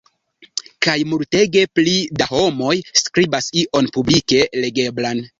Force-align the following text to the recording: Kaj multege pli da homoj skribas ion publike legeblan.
Kaj 0.85 0.93
multege 1.09 1.65
pli 1.79 1.93
da 2.21 2.27
homoj 2.31 2.73
skribas 3.01 3.49
ion 3.65 3.91
publike 3.99 4.41
legeblan. 4.65 5.23